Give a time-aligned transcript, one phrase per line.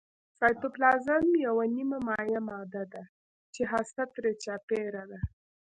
[0.39, 3.03] سایتوپلازم یوه نیمه مایع ماده ده
[3.53, 5.19] چې هسته ترې چاپیره ده